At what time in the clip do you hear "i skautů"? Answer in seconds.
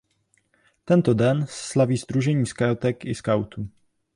3.05-3.69